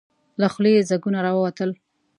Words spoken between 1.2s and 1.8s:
راووتل.